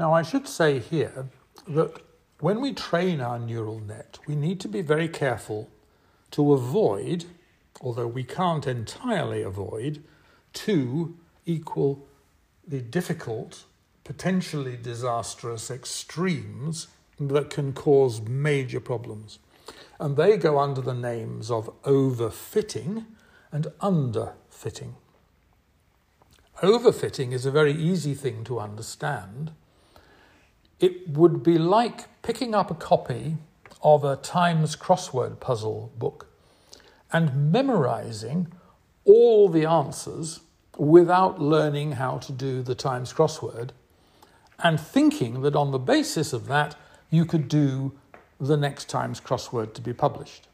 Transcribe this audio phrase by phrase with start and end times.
[0.00, 1.28] Now, I should say here
[1.68, 2.00] that
[2.38, 5.68] when we train our neural net, we need to be very careful
[6.30, 7.26] to avoid,
[7.82, 10.02] although we can't entirely avoid,
[10.54, 12.06] two equal
[12.66, 13.64] the difficult,
[14.02, 16.86] potentially disastrous extremes
[17.18, 19.38] that can cause major problems.
[19.98, 23.04] And they go under the names of overfitting
[23.52, 24.94] and underfitting.
[26.62, 29.52] Overfitting is a very easy thing to understand.
[30.80, 33.36] It would be like picking up a copy
[33.82, 36.26] of a Times crossword puzzle book
[37.12, 38.48] and memorizing
[39.04, 40.40] all the answers
[40.76, 43.70] without learning how to do the Times crossword
[44.58, 46.76] and thinking that on the basis of that
[47.10, 47.92] you could do
[48.38, 50.48] the next Times crossword to be published.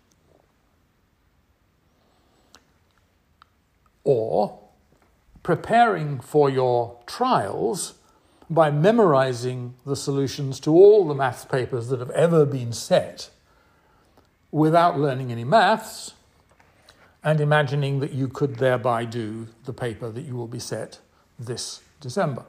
[4.03, 4.59] Or
[5.45, 7.95] preparing for your trials
[8.49, 13.31] by memorizing the solutions to all the maths papers that have ever been set
[14.51, 16.15] without learning any maths
[17.25, 21.01] and imagining that you could thereby do the paper that you will be set
[21.39, 22.45] this December.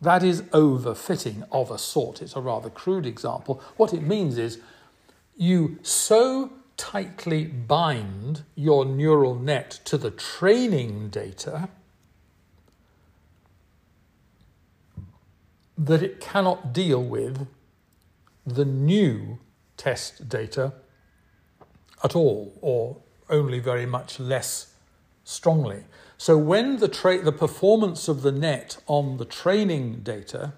[0.00, 2.22] That is overfitting of a sort.
[2.22, 3.60] It's a rather crude example.
[3.76, 4.60] What it means is
[5.36, 11.68] you so tightly bind your neural net to the training data
[15.86, 17.46] that it cannot deal with
[18.46, 19.38] the new
[19.76, 20.72] test data
[22.02, 22.96] at all, or
[23.30, 24.74] only very much less
[25.24, 25.84] strongly.
[26.18, 30.52] So when the, tra- the performance of the net on the training data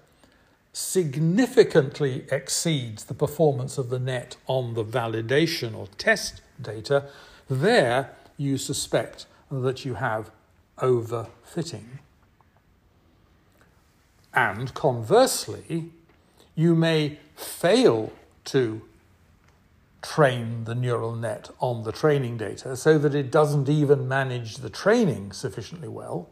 [0.73, 7.09] significantly exceeds the performance of the net on the validation or test data,
[7.49, 10.29] there you suspect that you have
[10.77, 11.99] overfitting.
[14.37, 15.89] And conversely,
[16.53, 18.13] you may fail
[18.45, 18.83] to
[20.03, 24.69] train the neural net on the training data so that it doesn't even manage the
[24.69, 26.29] training sufficiently well.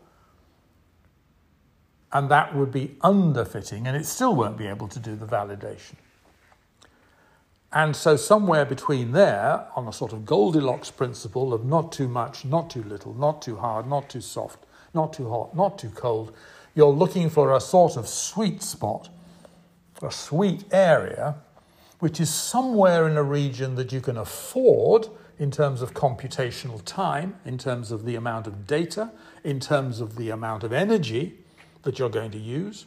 [2.13, 5.95] And that would be underfitting, and it still won't be able to do the validation.
[7.73, 12.45] And so, somewhere between there, on a sort of Goldilocks principle of not too much,
[12.45, 14.63] not too little, not too hard, not too soft,
[14.93, 16.31] not too hot, not too cold,
[16.75, 19.09] you're looking for a sort of sweet spot,
[20.01, 21.35] a sweet area,
[21.99, 25.07] which is somewhere in a region that you can afford
[25.39, 29.11] in terms of computational time, in terms of the amount of data,
[29.43, 31.39] in terms of the amount of energy
[31.83, 32.85] that you're going to use,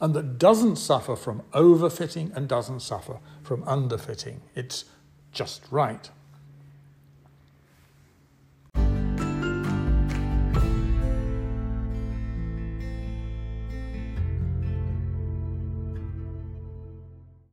[0.00, 4.38] and that doesn't suffer from overfitting and doesn't suffer from underfitting.
[4.54, 4.84] It's
[5.32, 6.10] just right.